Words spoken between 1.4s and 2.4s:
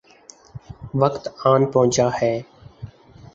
آن پہنچا ہے۔